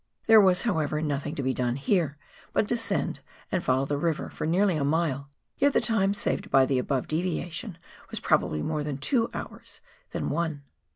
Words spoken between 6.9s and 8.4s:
deviation was